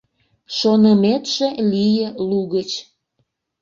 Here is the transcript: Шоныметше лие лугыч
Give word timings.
Шоныметше 0.57 1.47
лие 1.71 2.07
лугыч 2.29 2.71